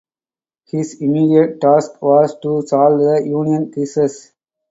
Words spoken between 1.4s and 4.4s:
task was to solve the union crisis.